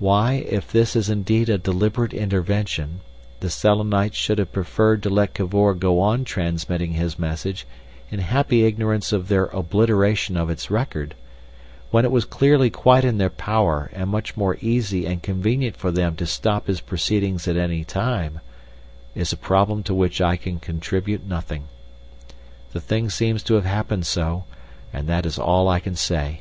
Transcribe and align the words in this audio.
Why, 0.00 0.44
if 0.48 0.72
this 0.72 0.96
is 0.96 1.08
indeed 1.08 1.48
a 1.48 1.56
deliberate 1.56 2.12
intervention, 2.12 2.98
the 3.38 3.48
Selenites 3.48 4.16
should 4.16 4.38
have 4.38 4.50
preferred 4.50 5.04
to 5.04 5.08
let 5.08 5.34
Cavor 5.34 5.72
go 5.74 6.00
on 6.00 6.24
transmitting 6.24 6.94
his 6.94 7.16
message 7.16 7.64
in 8.10 8.18
happy 8.18 8.64
ignorance 8.64 9.12
of 9.12 9.28
their 9.28 9.44
obliteration 9.44 10.36
of 10.36 10.50
its 10.50 10.68
record, 10.68 11.14
when 11.92 12.04
it 12.04 12.10
was 12.10 12.24
clearly 12.24 12.70
quite 12.70 13.04
in 13.04 13.18
their 13.18 13.30
power 13.30 13.88
and 13.92 14.10
much 14.10 14.36
more 14.36 14.56
easy 14.60 15.06
and 15.06 15.22
convenient 15.22 15.76
for 15.76 15.92
them 15.92 16.16
to 16.16 16.26
stop 16.26 16.66
his 16.66 16.80
proceedings 16.80 17.46
at 17.46 17.56
any 17.56 17.84
time, 17.84 18.40
is 19.14 19.32
a 19.32 19.36
problem 19.36 19.84
to 19.84 19.94
which 19.94 20.20
I 20.20 20.34
can 20.36 20.58
contribute 20.58 21.24
nothing. 21.24 21.68
The 22.72 22.80
thing 22.80 23.10
seems 23.10 23.44
to 23.44 23.54
have 23.54 23.64
happened 23.66 24.06
so, 24.06 24.42
and 24.92 25.08
that 25.08 25.24
is 25.24 25.38
all 25.38 25.68
I 25.68 25.78
can 25.78 25.94
say. 25.94 26.40